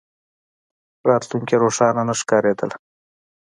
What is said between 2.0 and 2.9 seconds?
نه ښکارېدله.